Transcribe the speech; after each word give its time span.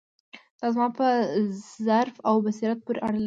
دا 0.59 0.67
زما 0.75 0.87
په 0.97 1.07
ظرف 1.87 2.15
او 2.29 2.35
بصیرت 2.45 2.77
پورې 2.85 2.99
اړه 3.05 3.13
لري. 3.15 3.19